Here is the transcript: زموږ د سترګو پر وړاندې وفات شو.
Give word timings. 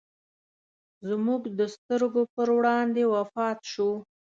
زموږ 1.09 1.41
د 1.59 1.61
سترګو 1.75 2.21
پر 2.35 2.47
وړاندې 2.57 3.01
وفات 3.15 3.59
شو. 3.71 3.91